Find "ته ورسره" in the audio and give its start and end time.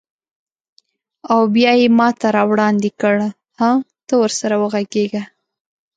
4.07-4.55